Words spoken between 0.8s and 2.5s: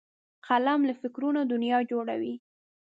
له فکرونو دنیا جوړوي